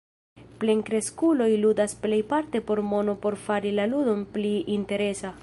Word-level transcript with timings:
Plenkreskuloj 0.61 1.49
ludas 1.65 1.93
plejparte 2.07 2.63
por 2.71 2.83
mono 2.95 3.17
por 3.27 3.41
fari 3.45 3.77
la 3.83 3.89
ludon 3.93 4.27
pli 4.37 4.57
interesa. 4.79 5.37